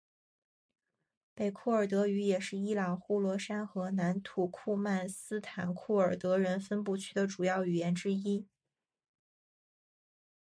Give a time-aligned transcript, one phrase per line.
[1.35, 8.47] 北库尔德语也是伊朗呼罗珊和南土库曼斯坦库尔德人分布区的主要语言之一。